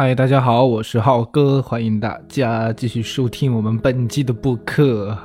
[0.00, 5.18] 嗨，大家好，我是浩哥，欢迎大家继续收听我们本期的播客，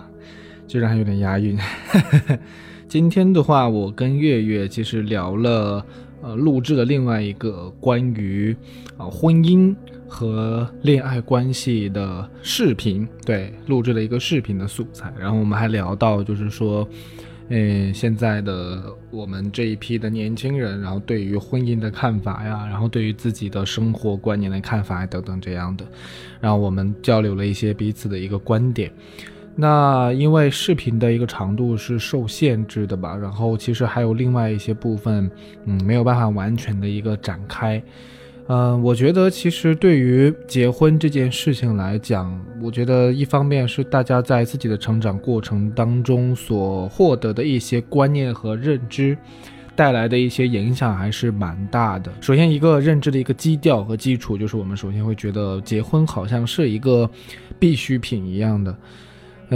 [0.67, 1.55] 居然还有点押韵。
[2.89, 5.85] 今天的话，我跟月月其实聊了，
[6.23, 8.57] 呃，录制了另外一个关于
[8.97, 9.75] 啊婚姻
[10.07, 15.13] 和恋爱关系的视频，对，录制了一个视频的素材。
[15.19, 16.87] 然后我们还聊到，就是说。
[17.55, 25.85] 嗯，现在的我们这一批的年轻人，然后对于婚姻的看法呀，然后对于自己的生活观念的看法等等这样的，
[26.41, 28.91] 然后我们交流了一些彼此的一个观点。
[29.55, 35.29] 那因为视频的一个长度是受限制的吧，然后其实还有另外一些部分，
[35.65, 37.79] 嗯，没有办法完全的一个展开。
[38.47, 49.17] 嗯，我觉得其实对于结婚这件事情来讲，我觉得一方面是大家在自己的成长过程当中所获得的一些观念和认知，
[49.77, 52.11] 带来的一些影响还是蛮大的。
[52.19, 57.09] 首先，一个认知的一个基调和基础，就是我们首先会觉得结婚好像是一个
[57.57, 58.75] 必需品一样的。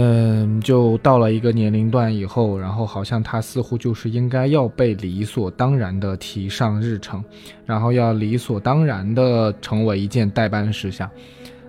[0.00, 7.24] 嗯，就到了一个年龄段以后，然后好像他似乎就是应该要被理所当然的提上日程，
[7.66, 11.10] 然后要理所当然的成为一件代办事项，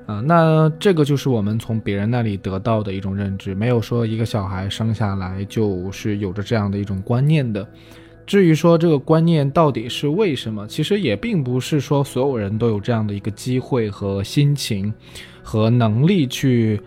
[0.05, 7.67] 啊，那这个就是我们从别人那里得到的一种认知，没有说一个小孩生下来就是有着这样的一种观念的。
[8.27, 14.93] 至于说这个观念到底是为什么，其实也并不是说所有人都有这样的一个机会和心情
[15.41, 16.79] 和能力去。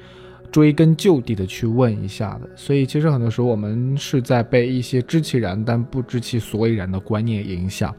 [0.53, 7.92] 追根究底的去问一下的，所以其实很多时候我们是在被一些知其然但不知其所以然的观念影响。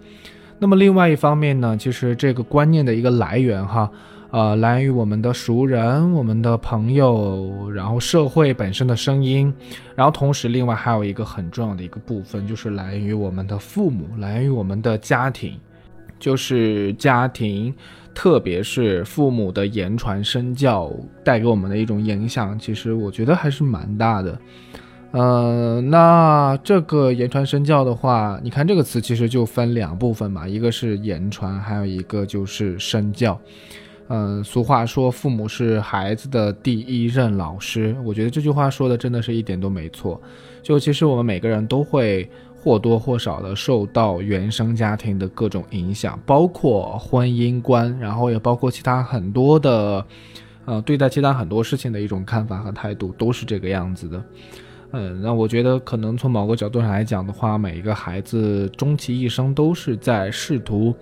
[0.60, 3.92] 那么另外一方面呢，其实这个观念的一个来源哈，
[4.30, 9.52] 呃，来源于我们的熟人、我们的朋友，然后社会本身的声音，
[9.96, 15.60] 然后同时另外还有一个很重要的一个部分，就是来源于我们的父母，来源于我们的家庭，
[16.20, 17.74] 就是家庭。
[18.14, 20.92] 特别是父母的言传身教
[21.24, 24.40] 带给我们的一种影响，其实我觉得还是蛮大的。
[25.12, 33.40] 呃，那这个言传身教的话，你看这个词其实就分两部分嘛，一个是言传，还有一个就是身教。
[34.10, 40.22] 嗯，俗话说父母是孩子的第一任老师，我觉得这句话说的真的是一点都没错。
[40.62, 42.30] 就其实我们每个人都会。
[42.64, 50.06] 或多或少的受到原生家庭的各种影响，包括婚姻观，然后也包括其他很多的，
[50.64, 54.24] 呃，对待其他很多事情的一种看法和态度，都是这个样子的。
[54.94, 60.96] 嗯，那我觉得可能从某个角度上来讲的话，每一个孩子终其一生都是在试图，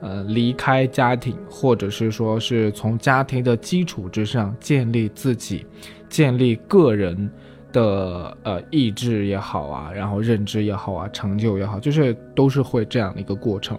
[0.00, 5.66] 呃，离开家庭，或者是说是从家庭的基础之上建立自己，
[6.08, 7.28] 建立个人。
[7.72, 13.78] 的呃意志也好啊，然后认知也好啊，成就也好，就是都是会这样的一个过程，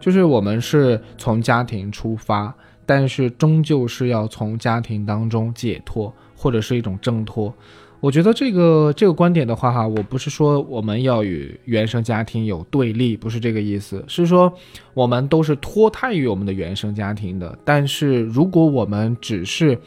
[0.00, 7.52] 就是我们是从家庭出发，但是终究是要从家庭当中解脱，或者是一种挣脱。
[8.00, 14.52] 我觉得这个这个观点的话哈，我不是说我们要与原生家庭有对立，不是这个意思，是说
[14.94, 19.78] 我们都是脱胎于我们的原生家庭的，但是如果我们只是。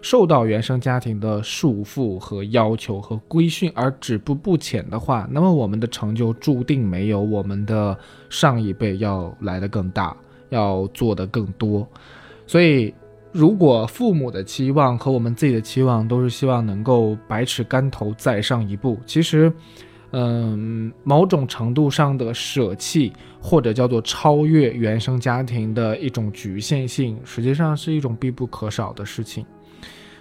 [0.00, 7.96] 受到原生家庭的束缚和要求和规训而止步不前的话，那么我们的成就注定没有我们的
[8.30, 10.16] 上一辈要来的更大，
[10.50, 11.86] 要做的更多。
[12.46, 12.94] 所以，
[13.32, 19.52] 如果父母的期望和我们自己的期望都是希望能够百尺竿头再上一步，其实，
[20.12, 29.44] 嗯，某种程度上的舍弃或者叫做超越原生家庭的一种局限性，实际上是一种必不可少的事情。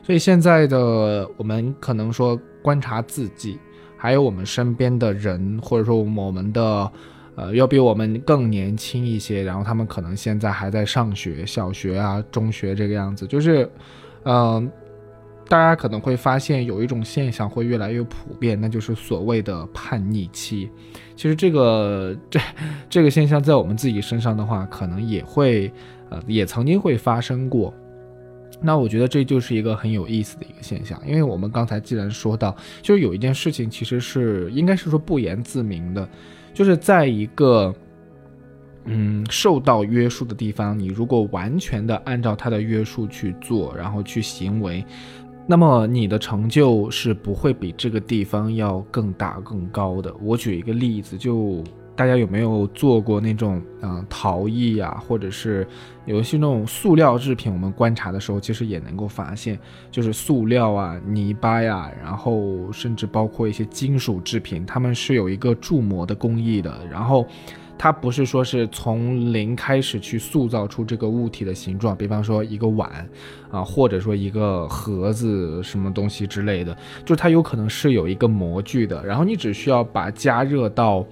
[0.07, 3.59] 所以现在的我们可能说观察自己，
[3.97, 6.91] 还有我们身边的人，或者说我们的，
[7.35, 13.69] 呃，要比我们更年轻一些，然后他们可能现在还在上学，小学啊、中学这个样子，就是，
[14.23, 14.71] 嗯，
[15.49, 20.71] 大家可能会发现有一种现象会越来越普遍，那就是所谓的叛逆期。
[21.17, 22.39] 其实这个这
[22.89, 25.69] 这个现象在我们自己身上的话，可能也会，
[26.09, 27.73] 呃，也曾经会发生过。
[28.59, 36.09] 那我觉得这就是一个很有意思的一个现象，因为我们刚才既然说到，就是有一件事情其实是应该是说不言自明的，
[36.53, 37.73] 就是在一个
[38.85, 44.83] 嗯受到约束的地方，你如果完全的按照他的约束去做，然后去行为，
[45.45, 50.13] 那么你的成就是不会比这个地方要更大更高的。
[50.21, 51.63] 我举一个例子，就。
[51.97, 55.67] 大家有没有做过那种嗯陶艺呀，或者是
[56.05, 57.51] 有一些那种塑料制品？
[57.51, 59.57] 我们观察的时候，其实也能够发现，
[59.89, 66.71] 就是塑料啊、泥巴呀，然后甚至包括一些金属制品，它们是有一个铸模的工艺的。
[66.91, 67.25] 然后
[67.79, 73.09] 它不是说是从零开始去塑造出这个物体的形状，比方说一个碗
[73.49, 81.03] 啊，或者说一个盒子什么东西之类的，就是它有可能是有一个模具的，然后你只需要把加热到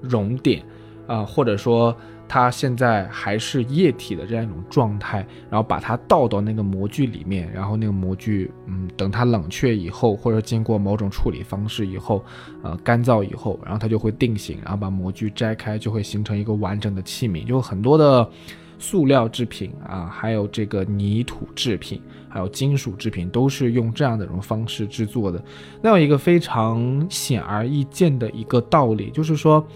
[0.00, 0.62] 熔点
[1.06, 1.96] 啊，或者说。
[2.30, 12.22] 它现在还是液体的这样一种状态，然后把它倒到那个模具里面，然后那个模具，嗯，等它冷却以后，或者经过某种处理方式以后，
[12.62, 17.46] 呃，干燥以后，然后它就会定型，然后把模具摘开，就会形成一个完整的器皿。
[17.46, 18.28] 就很多的
[18.78, 25.42] 塑料制品啊，还有这个泥土制品，还有金属制品，都是用这样的一种方式制作的。
[25.82, 29.66] 那有一个非常显而易见的一个道理，就是说。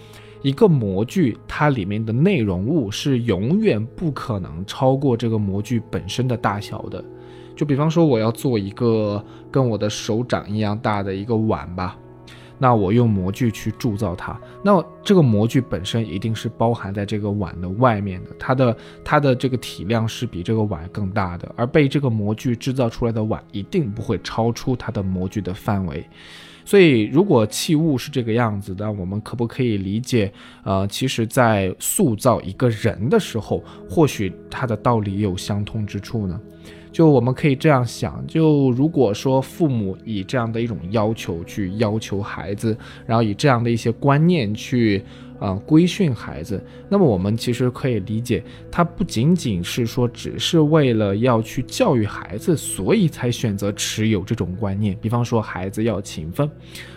[0.45, 7.01] 一个模具，它里面的内容物是永远不可能超过这个模具本身的大小的。
[7.55, 11.97] 就比方说，我要做一个跟我的手掌一样大的一个碗吧，
[12.57, 26.05] 那我用模具去铸造它，那这个模具本身一定是包含在这个碗的外面的，它的它的这个体量是比这个碗更大的，而被这个模具制造出来的碗一定不会超出它的模具的范围。
[26.65, 30.31] 所以，如果器物是这个样子的，我们可不可以理解？
[30.63, 36.39] 呃，其实，在塑造一个人的时候，或许它的道理有相通之处呢？
[36.93, 45.03] 就我们可以这样想：就如果说父母以这样的一种要求去要求孩子，然后以这样的一些观念去。
[45.39, 48.41] 啊，规训孩子，那么我们其实可以理解，
[48.71, 54.97] 他不仅仅是说只是为了要去教育孩子，所以才选择持有这种观念。
[55.01, 56.49] 比方说，孩子要勤奋，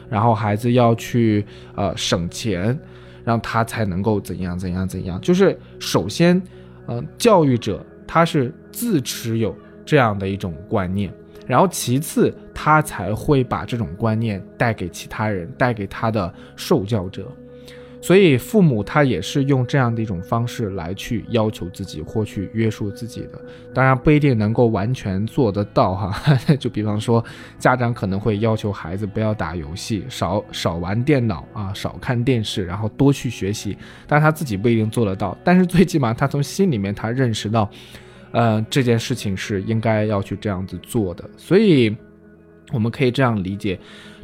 [0.08, 1.44] 然后孩子要去
[1.74, 2.78] 呃省钱，
[3.24, 5.20] 让他才能够怎样怎样怎样。
[5.20, 6.40] 就是首先，
[6.86, 9.52] 嗯，教育者他是自持有
[9.86, 11.10] 这样的一种观念，
[11.46, 17.26] 然后其次他才会把这种观念带给其他人，带给他的受教者。
[18.02, 23.40] 所以父母他也是用这样的一种方式来去要求自己或去约束自己的，
[23.74, 26.36] 当然不一定能够完全做得到哈。
[26.60, 27.24] 就比方说，
[27.58, 33.76] 家长可能会要求孩子不要打游戏，少少玩电脑啊，少看电视，然后多去学习。
[34.06, 37.68] 但他自己不一定做得到，但是最起码他从心里面他认识到，
[38.36, 41.24] 呃，这件事情是应该要去这样子做的。
[41.38, 41.96] 所以
[42.70, 43.78] 我们可以这样理解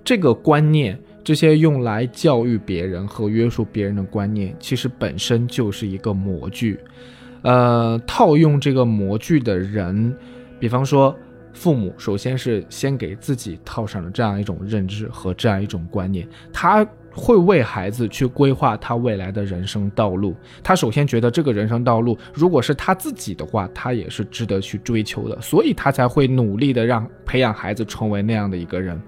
[0.05, 0.99] 这个观念。
[1.25, 6.76] 这些用来教育别人和约束别人的观念，其实本身就是一个模具。
[7.43, 10.12] 呃，套用这个模具的人，
[10.58, 11.17] 比方说
[11.53, 20.35] 父母，首先是先给自己套上了这样一种认知和这样一种观念，他会为孩子去规划他未来的人生道路。
[20.62, 29.00] 他首先觉得这个人生道路，如果是他自己的话，他也是值得去追求的，所以他才会努力的让培养孩子成为那样的一个人。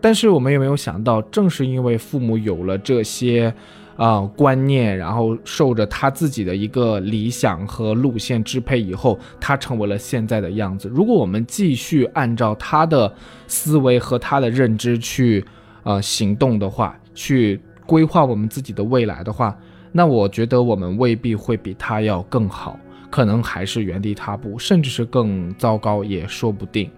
[0.00, 3.52] 但是我们有没有想到，正是因为父母有了这些，
[3.96, 10.88] 啊观念，然后受着他自己的一个理想和路线支配以后，他成为了现在的样子。
[10.88, 13.12] 如果我们继续按照他的
[13.48, 15.44] 思维和他的认知去，
[15.82, 19.58] 呃行动的话，去规划我们自己的未来的话，
[19.90, 22.78] 那我觉得我们未必会比他要更好，
[23.10, 26.88] 可能还是原地踏步，甚至是更糟糕也说不定。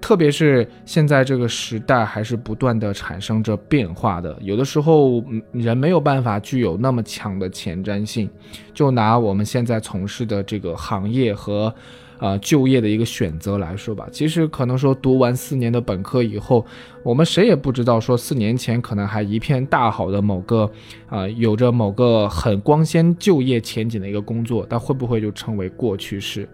[0.00, 4.38] 特别是现在这个时代，还是不断的产生着变化的。
[4.40, 8.30] 有的时候，人没有办法具有那么强的前瞻性。
[8.72, 11.74] 就拿我们现在从事的这个行业和，
[12.18, 16.64] 呃，就业的一个选择来说吧，其实可能说读完四年的本科以后，
[17.02, 20.70] 我们谁也不知道说四年前可能还一片大好的某个，
[21.08, 26.48] 啊，有着某个很光鲜就业前景的一个工作，但会不会就成为过去式？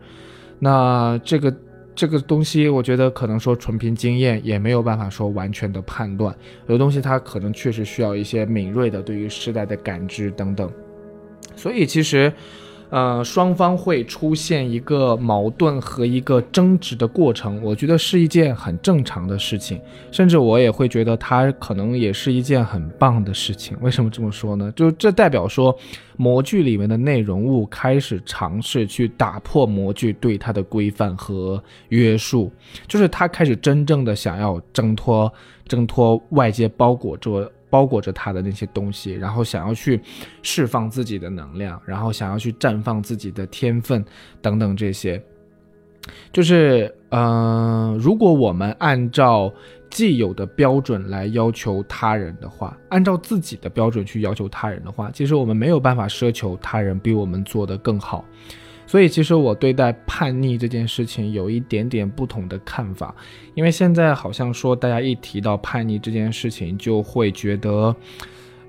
[0.58, 1.54] 那这个。
[1.96, 6.34] 这个东西，我觉得可能说纯凭经验也没有办法说完全的判断，
[6.66, 10.68] 有东西它可能确实需要一些敏锐的对于时代的感知等等，
[11.54, 12.32] 所以其实。
[12.90, 19.80] 呃，双方会出现一个矛盾和一个争执的过程，我觉得是一件很正常的事情，
[20.12, 23.76] 甚至我也会觉得它可能也是一件很棒的事情。
[23.80, 24.72] 为什么这么说呢？
[24.76, 25.76] 就这代表说，
[26.16, 32.52] 模具里面的内容物开始尝试去打破模具对它的规范和约束，
[32.86, 35.32] 就是它开始真正的想要挣脱
[35.66, 37.50] 挣脱外界包裹着。
[37.74, 40.00] 包裹着他的那些东西，然后想要去
[40.42, 44.04] 释放自己的能量，然后想要去绽放自己的天分
[44.40, 45.20] 等等这些，
[46.32, 49.52] 就是，嗯，如果我们按照
[49.90, 58.24] 既有的标准来要求他人的话，按照自己的标准去要求他人的话，其实我们没有办法奢求他人比我们做得更好。
[58.94, 63.12] 所以，其实我对待叛逆这件事情有一点点不同的看法，
[63.54, 67.92] 因为现在好像说大家一提到叛逆这件事情，就会觉得，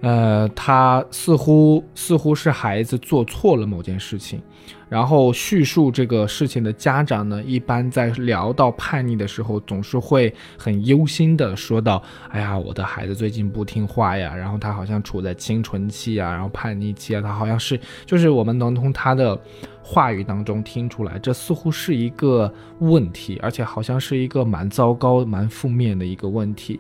[0.06, 4.40] 呃，他似乎似乎是孩子做错了某件事情，
[4.88, 19.36] 然后叙述这个事情的家长呢，一般在聊到叛逆的时候，总是会很忧心的说到：“哎呀，我的孩子最近不听话呀，然后他好像处在青春期啊，然后叛逆期啊，他好像是就是我们能从他的
[19.82, 26.80] 话语当中听出来，这似乎是一个问题，而且好像是一个蛮糟糕、蛮负面的一个问题。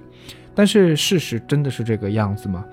[0.54, 2.64] 但是事实真的是这个样子吗？”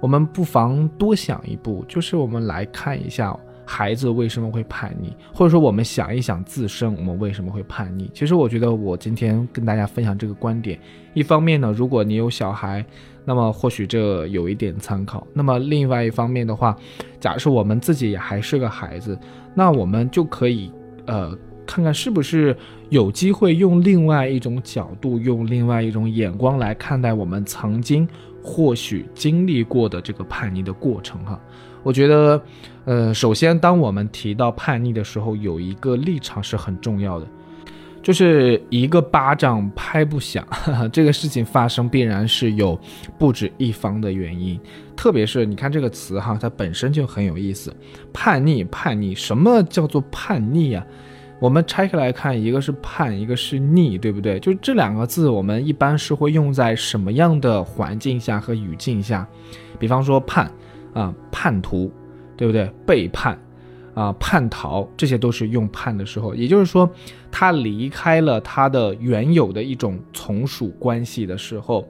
[0.00, 8.10] 我们不妨多想一步，就是我们来看一下孩子为什么会叛逆，或者说我们想一想自身我们为什么会叛逆。
[8.12, 10.78] 其实我觉得我今天跟大家分享这个观点，
[11.14, 12.84] 一方面呢，如果你有小孩，
[13.24, 16.76] 那么或许这有一点参考；那么另外一方面的话，
[17.20, 19.16] 假设我们自己也还是个孩子，
[19.54, 20.72] 那我们就可以
[21.06, 22.56] 呃看看是不是
[22.88, 28.08] 有机会用另外一种角度，用另外一种眼光来看待我们曾经。
[28.42, 31.38] 或许经历过的这个叛逆的过程，哈，
[31.82, 32.42] 我觉得，
[32.84, 37.26] 呃，首先，当我们提到叛逆的时候，有一个立场是很重要的，
[38.02, 40.46] 就是一个巴掌拍不响，
[40.90, 42.78] 这个事情发生必然是有
[43.18, 44.58] 不止一方的原因，
[44.96, 47.74] 特别是你看这个词，哈，它本身就很有意思，
[48.12, 50.86] 叛逆，叛逆，什么叫做叛逆呀？
[51.40, 54.38] 我们拆开来看，一个是叛，一个是逆，对不对？
[54.40, 59.26] 就这两个字，我们一般是会用在什么样的环境下和语境下？
[59.78, 60.52] 比方说叛，
[60.92, 61.90] 啊，叛徒，
[62.36, 62.70] 对不对？
[62.86, 63.38] 背叛，
[63.94, 66.34] 啊，叛逃，这些都是用叛的时候。
[66.34, 66.88] 也就是说，
[67.30, 71.88] 他离开了他的原有的一种从属关系的时候，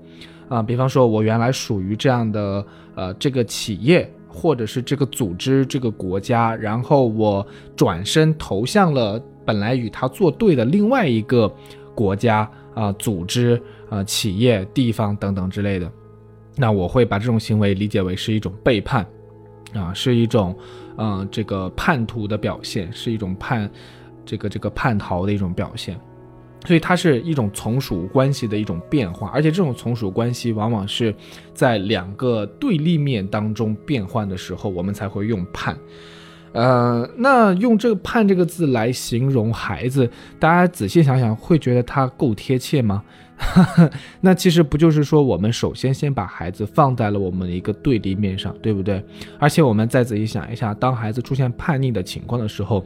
[0.49, 2.65] 啊，比方说我原来属于这样的，
[2.95, 9.21] 呃，这个企业或者是这个组织、这个国家，然后我转身投向了。
[9.51, 11.53] 本来与他作对的另外一个
[11.93, 15.91] 国家啊、组织啊、企业、地方等等之类的，
[16.57, 19.05] 那我会把这种行为理解为是一种背叛，
[19.75, 20.57] 啊，是一种，
[20.99, 23.69] 嗯，这个叛徒的表现，是一种叛，
[24.25, 25.99] 这个这个叛逃的一种表现，
[26.65, 31.13] 所以它是一种从属关系的一种变化，而且这种从属关系往往是
[31.53, 35.77] 在两个对立面当中变换的时候，我们才会用叛。
[36.53, 43.05] 呃，那用这个“叛”这个字来形容孩子，大家仔细想想，会觉得他够贴切吗？
[44.21, 49.03] 那其实不就是说，我们首先先把孩子放在了我们的一个对立面上，对不对？
[49.39, 52.85] 而且我们再仔细想一下，当孩子出现叛逆的情况的时候，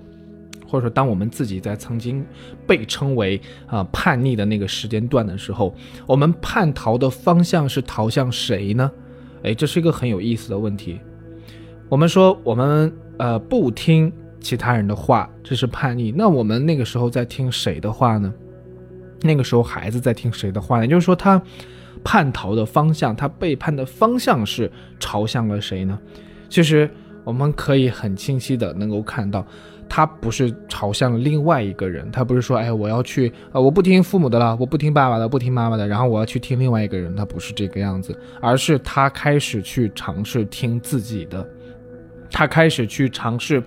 [0.69, 2.25] 或者说当我们自己在曾经
[2.67, 5.75] 被称为啊叛逆的那个时间段的时候，
[6.07, 8.91] 我们叛逃的方向是逃向谁呢？
[9.43, 11.01] 哎，这是一个很有意思的问题。
[11.89, 12.93] 我们说我们。
[13.19, 16.13] 呃，不听其他人的话，这是叛逆。
[16.13, 18.33] 那我们那个时候在听谁的话呢？
[19.23, 20.85] 那个时候孩子在听谁的话呢？
[20.85, 21.41] 也就是说，他
[22.03, 25.99] 叛逃的方向，他背叛的方向是朝向了谁呢？
[26.51, 26.91] 其实
[27.25, 29.47] 我们可以很清晰的能够看到，
[29.89, 41.49] 他不是朝向了另外一个人，他不是说，哎，我要去，呃，我不听父母的了，我不听爸爸的，不听妈妈的，然后我要去听另外一个人，他不是这个样子，而是他开始去尝试听自己的。
[42.31, 43.63] 他开始去尝试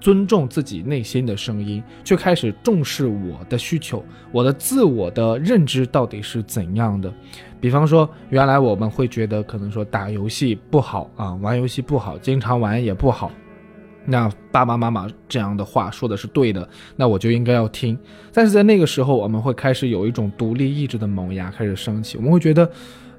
[0.00, 7.12] 尊重自己内心的声音，就开始重视我的需求，我的自我的认知到底是怎样的。
[7.60, 13.32] 比方说，原来我们会觉得可能说打游戏不好啊，玩游戏不好，经常玩也不好。
[14.04, 17.98] 那爸爸妈妈这样的话说的是对的，那我就应该要听。
[18.32, 22.70] 但是在那个时候，我们会开始有一种独立意志的萌芽开始升起，我们会觉得。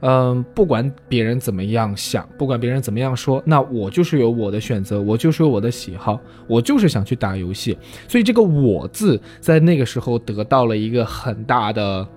[0.02, 7.78] 嗯，不管别人怎么样想，不管别人怎么样说，那我就是有我的选择，我就是有我的喜好，我就是想去打游戏。
[8.08, 12.08] 所以这个“我”字在那个时候得到了一个很大的，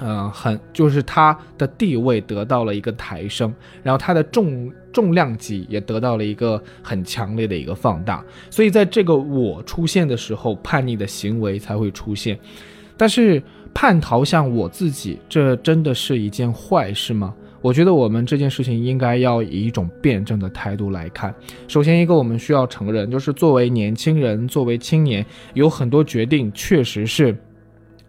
[0.00, 8.24] 嗯，很就是它的地位得到了一个抬升，然后它的重重量级也得到了一个很强烈的一个放大。
[8.48, 12.38] 所以在这个“我”出现的时候，叛逆的行为才会出现。
[12.96, 13.42] 但是。
[13.72, 17.34] 叛逃向我自己，这真的是一件坏事吗？
[17.62, 21.34] 我觉得我们这件事情应该要以一种辩证的态度来看。
[21.68, 27.36] 首先，一个我们需要承认，就是作为年轻人，作为青年，有很多决定确实是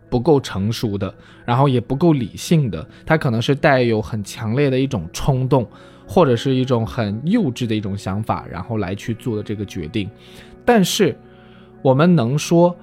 [0.09, 1.13] 不够成熟的，
[1.43, 5.67] 然后也不够理性的，它可能是带有很强烈的一种冲动，
[6.07, 10.09] 或者是一种很幼稚的一种想法，然后来去做的这个决定。
[10.63, 11.15] 但是，
[11.81, 12.75] 我们能说？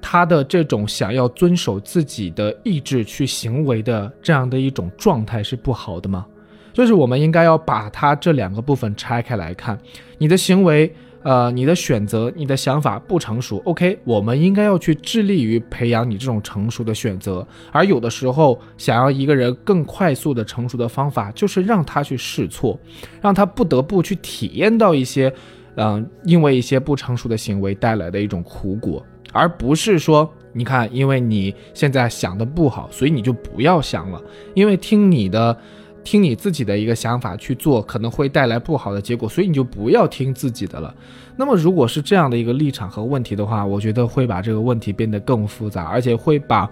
[0.00, 6.26] 他的这种想要遵守自己的意志去行为的这样的一种状态是不好的吗？
[6.72, 9.76] 就是我们应该要把它这两个部分拆开来看。
[10.16, 10.92] 你的行为，
[11.24, 17.44] 呃，你的选择、你的想法不成熟，OK，我们应该要去致力于培养你这种成熟的选择。
[17.72, 22.78] 而有的时候，想要一个人更快速的成熟的方法，就是让他去试错，
[23.20, 25.32] 让他不得不去体验到一些，
[25.74, 34.22] 嗯，因为一些不成熟的行为带来的一种苦果，而不是说，你看，因为你现在想的不好，所以你就不要想了，
[34.54, 35.56] 因为听你的。
[36.04, 40.94] 听你自己的一个想法去做，可能会带来不好的结果，所以你就不要听自己的了。
[41.36, 46.70] 那么，如果是这样的一个立场和问题的话，我觉得会把这个问题变得更复杂，而且会把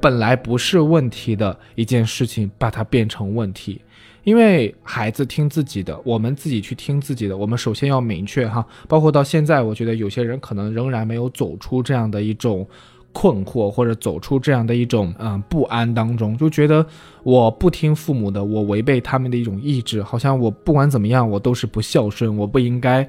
[0.00, 3.78] 本来不是问题的一件事情把它变成问题。
[4.28, 12.66] 因为孩子听自己的，我们自己去听自己的，我们首先要明确哈，包括到现在，我觉得有些人可能仍然没有走出这样的一种。
[13.10, 16.86] 困惑或者走出这样的一种嗯不安当中，就觉得
[17.24, 23.02] 我不听父母的，我违背他们的一种意志，好像我不管怎么样，我都是不孝顺，我不应该，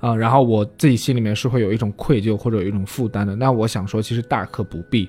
[0.00, 3.36] 啊，然后我自己心里面是会有一种愧疚或者有一种负担的。
[3.36, 5.08] 那我想说，其实大可不必，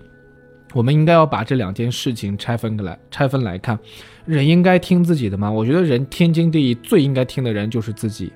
[0.74, 3.78] 我们应该要把这两件事情拆分开来，拆分来看，
[4.26, 5.52] 人应该听自己的吗？
[5.52, 8.32] 我觉得人天经地义，最应该听的人就是自己。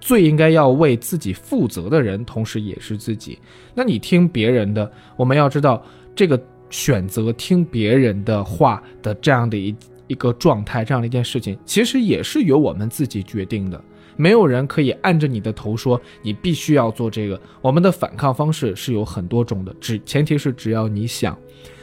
[0.00, 3.38] 最应该要为自己负责的人，同时也是自己。
[3.74, 5.84] 那你听别人的，我们要知道，
[6.14, 13.78] 这个选择听别人的话的这样的一一个状态，这样的一件事情，其实也是由我们自己决定的。
[14.20, 17.40] 没有人可以按着你的头说，你必须要做这个。
[17.62, 21.36] 我们的反抗方式是有很多种的，只前提是只要你想。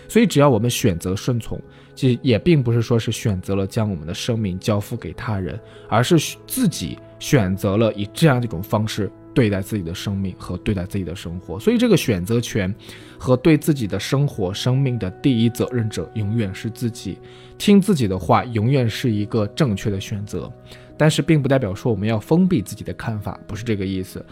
[0.07, 1.59] 所以只要我们选择顺从。
[1.95, 11.59] 其实也并不是说是选择了将我们的生命交付给他人，而是自己选择了以这样一种方式对待自己的生命和对待自己的生活。
[11.59, 12.73] 所以这个选择权
[13.19, 17.19] 和对自己的生活、生命的第一责任者永远是自己，
[17.55, 20.51] 听自己的话永远是一个正确的选择。
[20.97, 24.25] 但是并不代表说我们要封闭自己的看法，不是这个意思。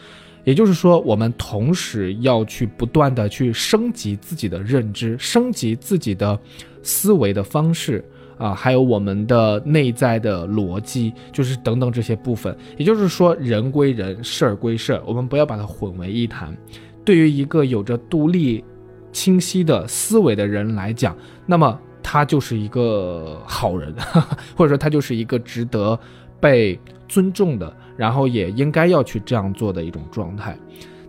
[0.43, 6.39] 也就是说，我们同时要去不断的去升级自己的认知，升级自己的
[6.81, 8.03] 思维的方式
[8.37, 12.55] 啊，还有我们的内在的逻辑，就是等等这些部分。
[12.77, 16.55] 也就是说，人归人，事儿归事儿，我们不要把它混为一谈。
[17.03, 18.63] 对于一个有着独立、
[19.11, 21.15] 清晰的思维的人来讲，
[21.45, 23.93] 那么他就是一个好人，
[24.55, 25.99] 或者说他就是一个值得
[26.39, 27.71] 被尊重的。
[27.97, 30.53] 然后也应该要去这样做的一种状态，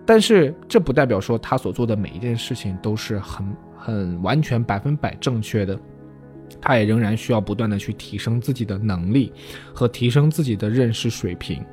[0.04, 3.44] 但是这不代表说他所做的每一件事情都是很
[3.76, 5.76] 很完全百分百正确的，
[6.60, 9.32] 他也仍然需要不断的去提升自己的能力
[9.72, 11.64] 和提升自己的认识水平，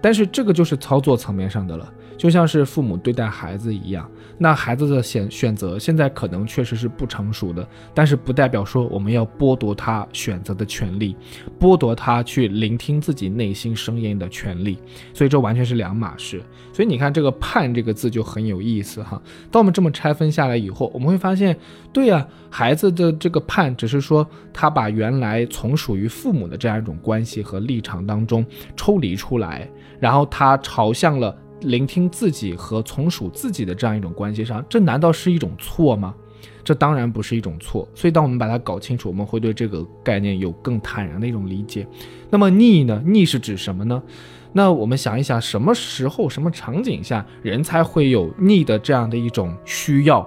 [0.00, 1.92] 但是这个就是操作层面上的了。
[2.16, 11.16] 就像是父母对待孩子一样，那孩子的选选择现在可能确实是不成熟的，但是不代表说我们要剥夺他选择的权利，
[11.58, 14.78] 剥夺他去聆听自己内心声音的权利，
[15.12, 16.42] 所以这完全是两码事。
[16.72, 19.20] 所以你看这个“判”这个字就很有意思哈。
[19.50, 21.56] 当我们这么拆分下来以后，我们会发现，
[21.92, 28.44] 对呀，孩子的这个“判”只是说他把原来从属于父母的这样一种关系和立场当中
[28.76, 29.68] 抽离出来，
[30.00, 31.36] 然后他朝向了。
[31.62, 36.14] 聆听自己和从属自己的这样一种关系上，这难道是一种错吗？
[36.64, 37.88] 这当然不是一种错。
[37.94, 41.86] 所以，当我们把它搞清楚，我们会对这个概念有更坦然的一种理解。
[42.30, 43.02] 那么，逆呢？
[43.04, 44.02] 逆是指什么呢？
[44.52, 50.20] 那我们想一想，什么时候、什么场景下，人才会有逆的这样的一种需要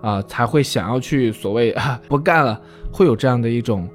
[0.00, 0.20] 啊？
[0.22, 3.88] 才会想要去所谓啊不干了，会有这样的一种。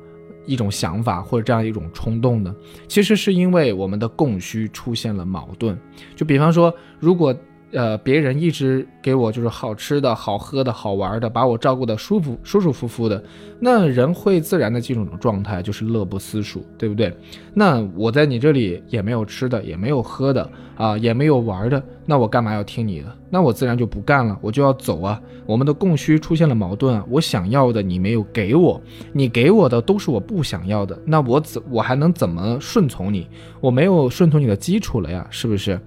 [0.45, 2.55] 一种想法或者这样一种冲动呢，
[2.87, 5.77] 其实是因为我们的供需出现了矛盾。
[6.15, 7.35] 就比方说，如果。
[7.73, 13.23] 呃，别人一直给我就是好吃的、好喝的、好玩的，把我照顾的舒服、舒舒服服的，
[13.59, 17.15] 那人会自然的进入一种状态，就是乐不思蜀，对不对？
[17.53, 23.17] 那我在你这里也没有吃的，也没有喝的啊，也没有玩的，那我干嘛要听你的？
[23.29, 25.21] 那我自然就不干了，我就要走啊。
[25.45, 28.81] 我们的供需出现了矛盾，我想要的你没有给我，
[29.13, 33.27] 你给我的都是我不想要的，那我怎我还能怎么顺从你？
[33.61, 35.79] 我没有顺从你的基础了呀，是不是？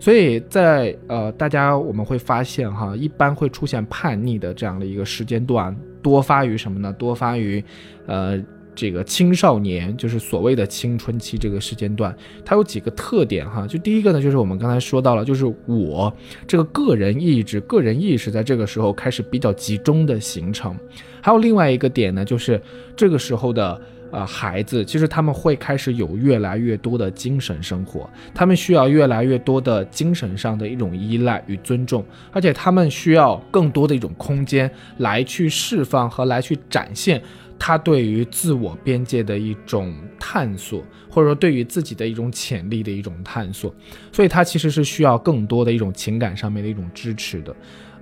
[0.00, 6.92] 所以在呃，大家我们会发现哈，一般会出现叛逆的这样的一个时间段，多发于什么呢？
[6.92, 7.62] 多发于，
[8.06, 8.40] 呃，
[8.76, 12.16] 这个青少年，就是所谓的青春期这个时间段。
[12.44, 16.12] 它有几个特点哈，就第一个呢，就是我们刚才说到了，就是我
[16.46, 20.76] 这个个人意志、个人意识在这个时候开始比较集中的形成。
[21.20, 22.60] 还有另外一个点呢，就是
[22.94, 23.80] 这个时候的。
[24.10, 37.22] 呃，孩子其实他们会开始有越来越多的精神生活，他们需要越来越多的精神上的一种依赖与尊重，而且他们需要更多的一种空间来去释放和来去展现
[37.58, 43.74] 他对于自我边界的一种探索，或者说对于自己的一种潜力的一种探索，
[44.12, 47.54] 所以他其实是需要更多的一种情感上面的一种支持的。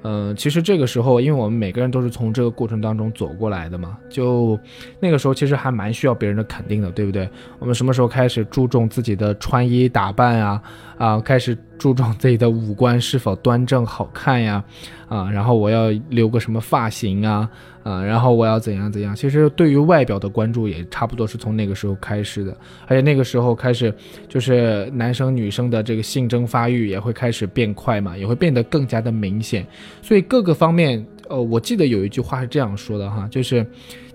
[0.08, 4.56] 嗯，其实这个时候，因为我们每个人都是从这个过程当中走过来的嘛，就
[5.00, 7.28] 那个时候其实还蛮需要别人的肯定的，对不对？
[7.58, 10.62] 我们什么时候开始注重自己的穿衣打扮啊？
[10.96, 14.62] 啊，开始注重自己的五官是否端正好看呀？
[15.08, 17.48] 啊，然后我要留个什么发型啊？
[17.84, 19.14] 啊，然后我要怎样怎样？
[19.14, 22.56] 其实对于外表的关注也差不多是从那个时候开始的，
[22.88, 23.94] 而且那个时候开始，
[24.28, 29.64] 就是男生女生的这个性征发育也会开始变快嘛，也会变得更加的明显。
[30.02, 33.64] 所以各个方面，呃，我记得有一句话是这样说的哈，就是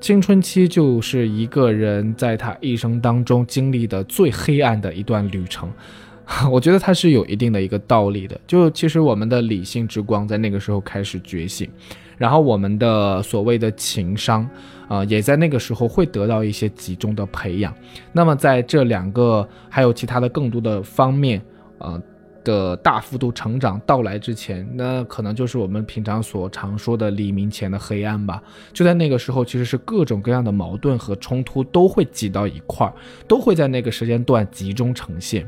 [0.01, 5.71] 青春期就是一个人在他一生当中经历的最黑暗的一段旅程。
[6.51, 11.69] 我觉得它是有一定的一个道理的，就其实我们的理性之光在那个时候开始觉醒。
[12.17, 14.47] 然后我们的所谓的情商，
[14.87, 17.73] 啊，也在那个时候会得到一些集中的培养。
[18.11, 21.41] 那么在这两个还有其他的更多的方面，
[21.79, 21.99] 呃
[22.43, 28.41] 的大幅度成长到来之前，那可能就是我们平常所常说的黎明前的黑暗吧。
[28.71, 32.93] 就在那个时候，其实是各种各样的矛盾和冲突都会挤到一块儿，
[33.27, 35.47] 都会在那个时间段集中呈现。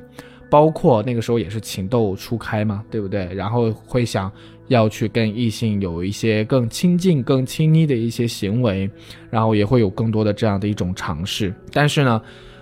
[0.53, 3.33] 包括那个时候也是情窦初开嘛，对不对？
[3.33, 4.31] 然后会想。
[4.69, 8.89] 要去跟异性有一些更亲近、更亲昵的一些行为，
[9.29, 11.53] 然后也会有更多的这样的一种尝试。
[11.73, 12.21] 但是呢，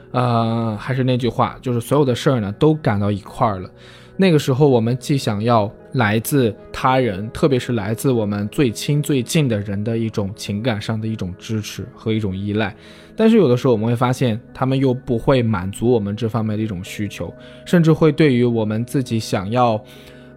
[0.09, 3.69] 呃，还是那句话，就是所有的事儿呢都赶到一块儿了。
[4.17, 12.75] 那个时候，我们既想要来自他人，特别是来自我们最亲最近的人的一种情感上的一种支持和一种依赖，
[13.21, 17.31] 但是有的时候我们会发现，他们又不会满足我们这方面的一种需求，
[17.67, 19.79] 甚至会对于我们自己想要。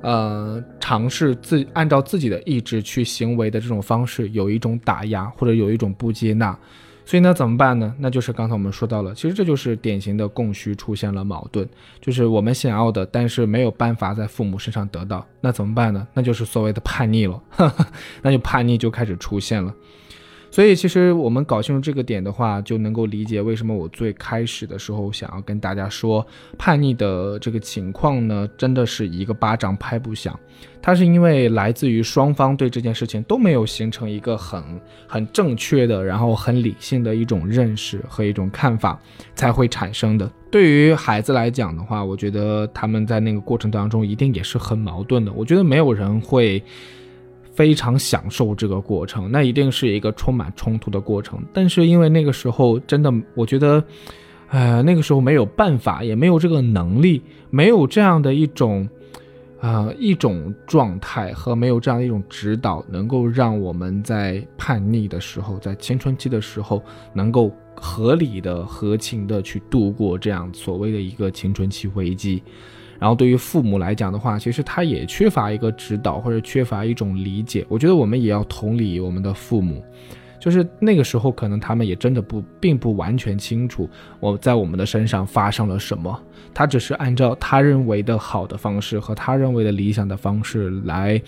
[0.06, 6.54] 呃，尝试自按照自己的意志去行为的这种方式，有一种打压或者有一种不接纳，
[7.06, 7.94] 所以呢，怎么办呢？
[7.98, 11.66] 那就是刚才我们说到了，其实这就是典型的供需出现了矛盾，
[12.02, 16.06] 就是我们想要的，但是没有办法在父母身上得到，那怎么办呢？
[16.12, 17.42] 那就是所谓的叛逆了，
[18.20, 19.74] 那就叛逆就开始出现了。
[20.54, 26.24] 所以，其实我们搞清楚这个点的话，就能够理解为什么我最开始的时候想要跟大家说，
[26.56, 30.38] 叛逆的这个情况呢，真的是一个巴掌拍不响。
[30.80, 34.62] 它是因为来自于双方对这件事情都没有形成一个很
[35.08, 38.96] 很正确的，然后很理性的一种认识和一种看法
[39.34, 40.30] 才会产生的。
[40.52, 45.32] 对于孩子来讲的话，我觉得他们在那个过程当中一定也是很矛盾的。
[45.32, 46.62] 我觉得没有人会。
[47.54, 51.40] 非常享受这个过程，那一定是一个充满冲突的过程。
[51.52, 53.82] 但是因为那个时候真的，我觉得，
[54.48, 58.88] 呃，那个时候没有办法，也没有这个能力，没有这样的一种，
[59.60, 72.42] 呃，一种状态和没有这样的一种指导，能够让我们在叛逆的时候，在青春期的时候，能够合理的、合情的去度过这样所谓的一个青春期危机。
[72.98, 77.64] 然后对于父母来讲的话，其实他也缺乏一个指导或者缺乏一种理解。
[77.68, 79.84] 我觉得我们也要同理我们的父母，
[80.40, 83.88] 就是那个时候可能他们也真的不并不完全清楚
[84.20, 86.18] 我在我们的身上发生了什么，
[86.52, 91.20] 他只是按照他认为的好的方式和他认为的理想的方式来，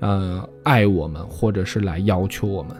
[0.00, 2.76] 呃，爱我们或者是来要求我们。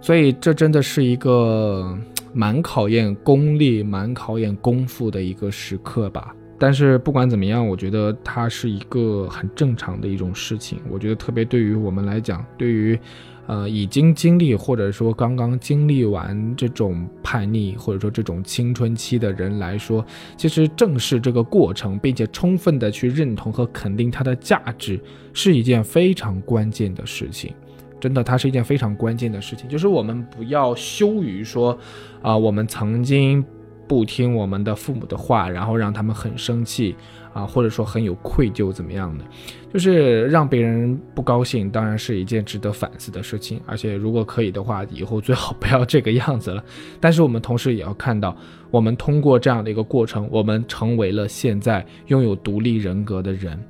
[0.00, 1.98] 所以这真的是一个
[2.32, 6.34] 蛮考验功力、蛮考验功夫的一个时刻吧。
[6.58, 10.80] 但是不管怎么样，我觉得它是一个很正常的一种事情。
[10.88, 12.98] 我觉得特别对于我们来讲，对于，
[13.46, 20.04] 呃，已经经历或者说刚刚经历完这种叛逆或者说这种青春期的人来说，
[20.36, 24.98] 其实正是这个过程，并且充分的去认同和肯定它的价值，
[25.34, 27.52] 是一件非常关键的事情。
[28.00, 29.68] 真的，它是一件非常关键的事情。
[29.68, 31.78] 就是我们不要羞于说，
[32.22, 33.44] 啊，我们曾经。
[33.88, 36.94] 不听我们的父母的话，然后让他们很生气
[37.32, 39.24] 啊，或者说很有愧疚，怎么样的？
[39.72, 43.60] 就是让别人不高兴，当然是一件值得反思的事情。
[43.66, 46.64] 而且如果可以的话，以后最好不要这个样子了。
[47.00, 48.36] 但是我们同时也要看到，
[48.70, 53.62] 我们通过这样的一个过程，我们成为了现在拥有独立人格的人。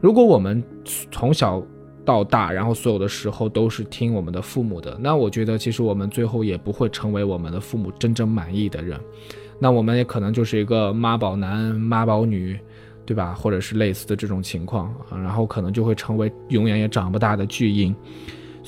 [0.00, 0.62] 如果我们
[1.10, 1.62] 从小
[2.06, 8.98] 到大，然后所有的时候都是听我们的父母的，那我觉得其实我们最后也不会成为我们的父母真正满意的人。
[9.62, 12.58] 那我们也可能就是一个妈宝男、妈宝女，
[13.04, 13.34] 对吧？
[13.34, 17.94] 或者是类似的这种情况啊，然后可能就会成为永远也长不大的巨婴。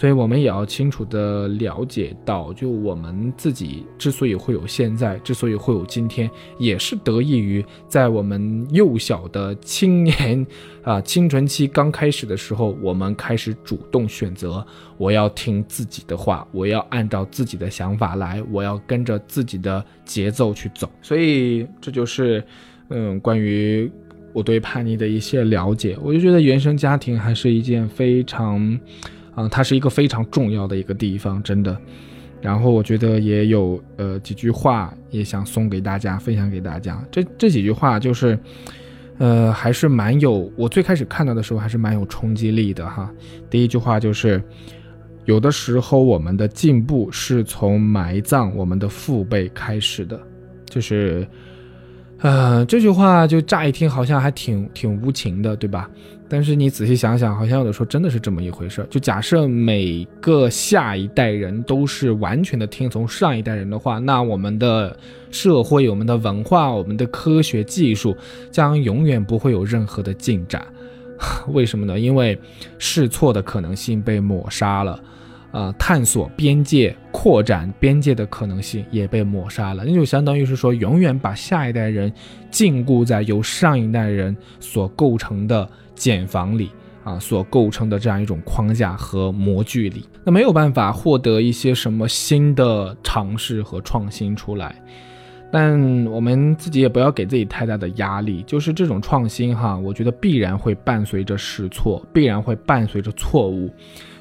[0.03, 10.45] 所以我们也要清楚的了解到，就我们自己之所以会有现在，之所以会有今天，也是得益于在我们幼小的青年
[10.83, 14.67] 啊青春期刚开始的时候，我们开始主动选择，
[14.99, 20.91] 我要听自己的话，我要按照自己的想法来，我要跟着自己的节奏去走。
[21.01, 22.43] 所以这就是，
[22.89, 23.89] 嗯，关于。
[24.35, 28.81] 我对叛逆的一些了解，我就觉得原生家庭还是一件非常，
[29.35, 31.77] 啊，它是一个非常重要的一个地方，真的。
[32.41, 37.03] 然后我觉得也有呃几句话也想送给大家，分享给大家。
[37.11, 38.39] 这这几句话就是，
[39.19, 43.11] 呃，还是蛮有，我最开始看到的时候还是蛮有冲击力的哈。
[43.49, 44.43] 第一句话就是，
[45.25, 50.21] 有的时候我们的进步是从埋葬我们的父辈开始的，
[50.67, 51.27] 就是。
[52.25, 55.91] 呃，这句话就乍一听好像还挺挺无情的，对吧？
[56.33, 58.87] 但是你仔细想想，好像有的时候真的是这么一回事。
[58.89, 64.97] 就假设每个下一代人都是完全的听从上一代人的话，那我们的
[65.31, 68.17] 社会、我们的文化、我们的科学技术
[68.51, 70.65] 将永远不会有任何的进展。
[71.53, 72.01] 为什么呢？
[72.01, 72.39] 因为
[72.79, 74.99] 试错的可能性被抹杀了。
[75.53, 82.11] 啊，探索边界、扩展边界的可能性也被抹杀了，那就相当于是说，永远把下一代人
[82.51, 86.71] 禁锢在由上一代人所构成的茧房里
[87.05, 94.75] 啊，所构成的这样一种框架和模具里，那没有办法获得一些什么新的尝试和创新出来。
[95.55, 103.71] 但我们自己也不要给自己太大的压力，就是这种创新哈，我觉得必然会伴随着试错，必然会伴随着错误。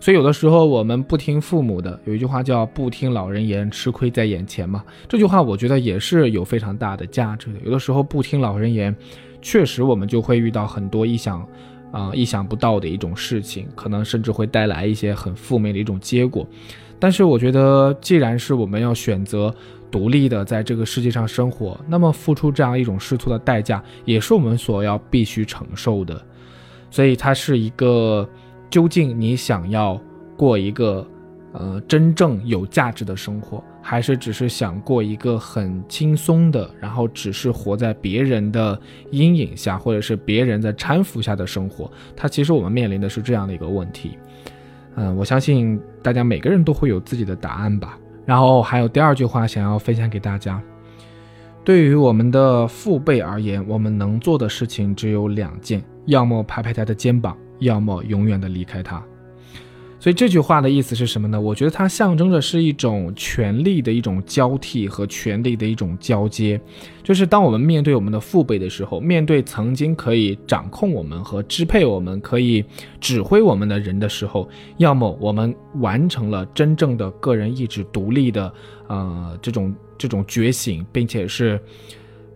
[0.02, 4.84] 所以有的时候我们不听父母的，有一句话叫“不听老人言，吃亏在眼前”嘛。
[5.08, 7.60] 这句话我觉得也是有非常大的价值的。
[7.64, 8.94] 有的时候不听老人言，
[9.42, 11.48] 确实我们就会遇到很多意想
[11.92, 16.48] 啊意想不到的一种事情，可能甚至会带来一些很负面的一种结果。
[17.00, 19.54] 但是我觉得，既然是我们要选择。
[19.92, 26.26] 独立的在这个世界上生活，那么付出这样一种试错的代价，也是我们所要必须承受的。
[26.90, 28.26] 所以它是一个，
[28.70, 30.00] 究竟你想要
[30.38, 31.06] 过一个，
[31.52, 41.92] 呃，真正有价值的生活，还是只是想过一个很轻松的，然后只是活在别人的阴影下，或者是别人的搀扶下的生活？
[42.16, 44.18] 它其实我们面临的是这样的一个问题。
[44.96, 47.98] 嗯，我相信大家每个人都会有自己的答案吧。
[48.26, 50.62] 然后还有第二句话想要分享给大家，
[51.64, 59.04] 对于我们的父辈而言，我们能做的事情只有两件：要么拍拍他的肩膀，要么永远的离开他。
[60.02, 61.40] 所以这句话的意思是什么呢？
[61.40, 66.60] 我觉得它象征着是一种权力的一种交替和权力的一种交接。
[67.04, 72.66] 就是当我们面对我们的父辈的时候，面对曾经可以掌控我们和支配我们、可以
[73.00, 78.52] 指挥我们的人的时候，要么我们完成了真正的个人意志独立的，
[78.88, 81.62] 呃，这种这种觉醒，并且是。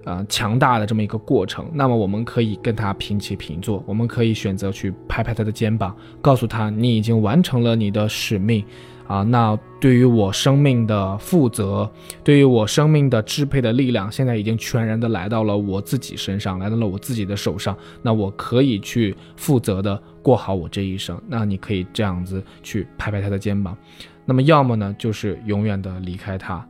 [0.06, 8.63] 呃，强大的这么一个过程，那么我们可以跟他平起平坐，我们可以选择去拍拍他的肩膀，告诉他你已经完成了你的使命，
[9.08, 11.91] 啊，那对于我生命的负责，
[12.24, 21.20] 对于我生命的支配的力量，现在已经全然的来到了我自己身上，来到了我自己的手上，那我可以去负责的过好我这一生。
[21.28, 23.76] 那你可以这样子去拍拍他的肩膀，
[24.24, 26.63] 那么要么呢，就是永远的离开他。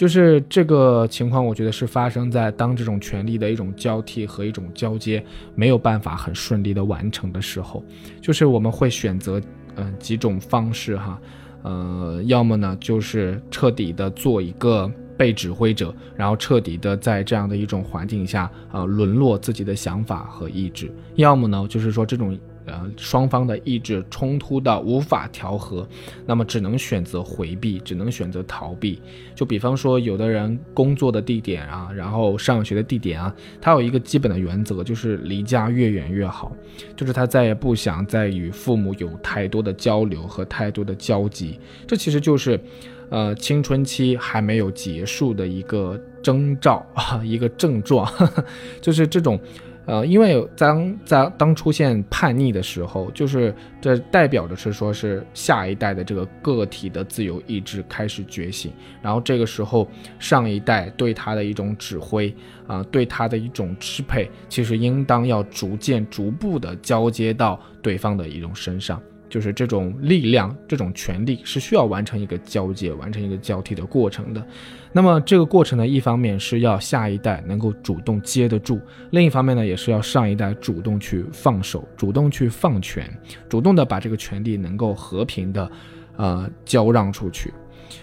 [0.00, 5.22] 就是这个情况，我觉得是发生在当这种权力的一种交替和一种交接
[5.54, 7.84] 没有办法很顺利的完成的时候，
[8.18, 9.38] 就是我们会选择
[9.76, 11.20] 嗯几种方式哈，
[11.64, 22.40] 呃，要么呢就是彻底的做一个被指挥者，然后彻底的在这样的一种环境下呃沦落自己的想法和意志，要么呢就是说这种。
[22.66, 25.86] 呃，双方的意志冲突到无法调和，
[26.26, 29.00] 那么只能选择回避，只能选择逃避。
[29.34, 36.54] 就比方说，有的人工作的地点啊，然后上学的地点啊，他有一个基本的原则，就是离家越远越好。
[36.96, 41.58] 就是他再也不想再与父母有太多的交流和太多的交集。
[41.86, 42.60] 这其实就是，
[43.08, 48.06] 呃，青春期还没有结束的一个征兆啊， 一个症状，
[48.80, 49.40] 就是这种。
[49.86, 58.70] 呃，因为当在当出现叛逆的时候，就是这代表着是说是下一代的这个个体的自由意志开始觉醒，
[59.02, 59.88] 然后这个时候
[60.18, 62.32] 上一代对他的一种指挥
[62.66, 69.00] 啊，对他的一种支配，其实应当要逐渐逐步的交接到对方的一种身上。
[69.30, 74.46] 就是这种力量，这种权力是需要完成一个交接、完成一个交替的过程的。
[74.92, 78.80] 那么这个过程呢，一方面是要下一代能够主动接得住，
[79.12, 83.08] 另一方面呢，也是要上一代主动去放手、主动去放权、
[83.48, 85.70] 主动的把这个权力能够和平的，
[86.16, 87.54] 呃交让出去。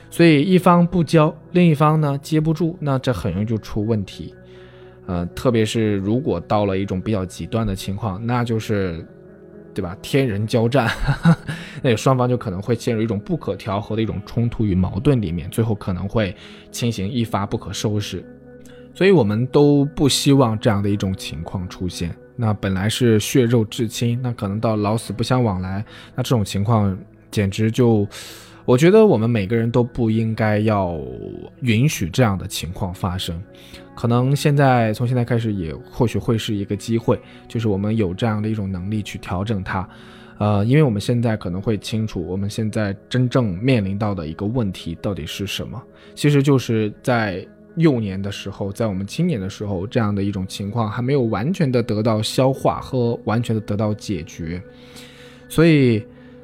[0.09, 4.33] 所以一方不交，另一方呢接不住，那这很容易就出问题。
[5.05, 9.05] 呃，特别是如果到了一种比较极端的情况，那就是，
[9.77, 9.95] 对吧？
[10.01, 10.89] 天人交战，
[11.83, 16.35] 那双方就可能会陷入一种不可调和的一种冲突与矛盾里面，最后可能会
[16.71, 18.25] 情形一发不可收拾。
[18.95, 22.15] 所以我们都不希望这样的一种情况出现。
[22.35, 25.85] 那本来是血肉至亲，那可能到老死不相往来，
[26.15, 26.97] 那这种情况
[27.29, 28.07] 简直就。
[28.67, 30.99] 我觉得我们每个人都不应该要
[31.61, 33.41] 允许这样的情况发生，
[33.95, 39.87] 可能现在从现在开始也或许会是一个机会，就是我们有这样的一种能力去调整它，
[40.37, 45.81] 呃，因为我们现在可能会清楚我们现在真正面临到的一个问题到底是什么，
[46.13, 54.61] 其实就是在幼年的时候，在我们青年的时候，这样的一种情况还没有完全的得到消化和完全的得到解决，
[55.47, 56.03] 所以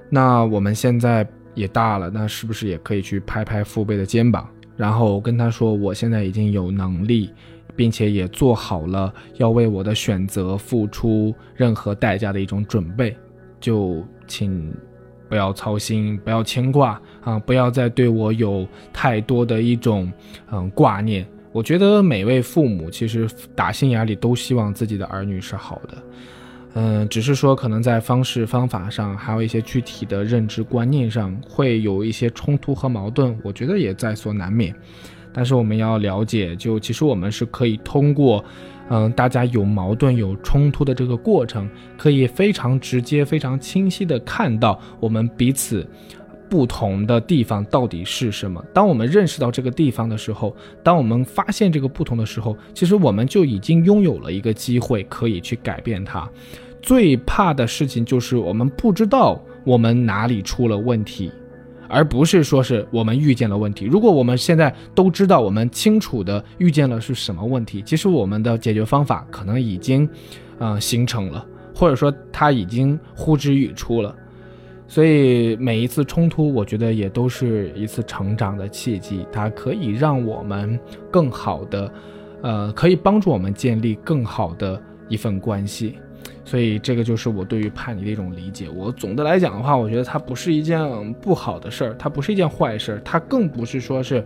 [0.10, 1.28] 那我们现在。
[1.54, 7.32] 也大了，那是不是也可以去拍拍父辈的肩膀，然后跟他说，我现在已经有能力，
[7.76, 13.16] 并且也做好了要为我的选择付出任何代价的一种准备，
[13.60, 14.74] 就请
[15.30, 20.12] 不要操心，不要牵挂啊，不要再对我有太多的一种
[20.52, 21.26] 嗯挂念。
[21.52, 25.98] 我觉得每位父母其实打心眼里都希望自己的儿女是好的。
[26.76, 34.74] 嗯，只是说可能在方式方法上，还有一些具体的认知观念上，会有一些冲突和矛盾，我觉得也在所难免。
[35.32, 38.44] 但是我们要了解，就其实我们是可以通过，
[38.90, 45.88] 嗯，大家有矛盾、有冲突的这个过程，可以非常直接、非常清晰的看到我们彼此。
[46.54, 48.64] 不同的地方到底是什么？
[48.72, 56.30] 当我们认识到这个地方的时候，当我们发现这个不同的时候，其实我们就已经拥有了一个机会可以去改变它。
[56.80, 61.32] 最怕的事情就是我们不知道我们哪里出了问题，
[61.90, 63.86] 而不是说是我们遇见了问题。
[63.86, 70.08] 如果我们现在都知道，我们清楚的遇见了是什么问题，其实我们的解决方法可能已经，
[70.60, 74.16] 呃，形成了，或者说它已经呼之欲出了。
[74.88, 81.92] 所以每一次冲突，我觉得也都是一次成长的契机，它可以让我们更好的，
[82.42, 85.98] 呃，可以帮助我们建立更好的一份关系。
[86.46, 88.70] 所以这个就是我对于叛逆的一种理解。
[88.70, 94.24] 我总的来讲的话，我觉得它不是一件不好的事儿，它不是一件坏事儿，它更不是说是。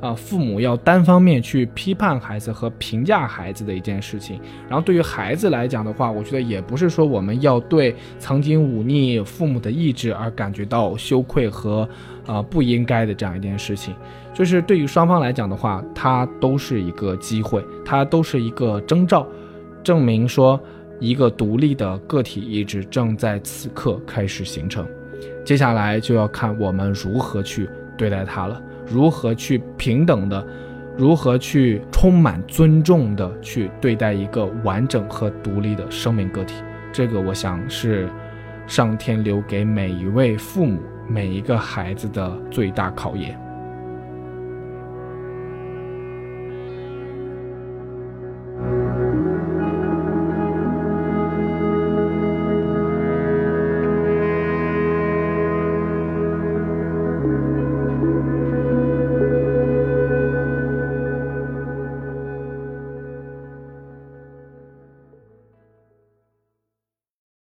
[0.00, 4.40] 啊，父母要单方面去批判孩子和评价孩子的一件事情。
[4.68, 11.88] 然后对于孩子来讲的话，我觉得也不是说我们要对曾经忤逆父母的意志而感觉到羞愧和
[12.26, 13.92] 呃不应该的这样一件事情。
[14.32, 19.26] 就是对于双方来讲的话，它都是一个机会，它都是一个征兆，
[19.82, 20.60] 证明说
[21.00, 24.86] 一个独立的个体意志正在此刻开始形成。
[25.44, 28.62] 接下来就要看我们如何去对待它了。
[28.90, 30.46] 如何去平等的，
[30.96, 36.54] 如何去充满尊重的去对待一个完整和独立的生命个体？
[36.92, 38.08] 这个我想是
[38.66, 43.38] 上天留给每一位父母、每一个孩子的最大考验。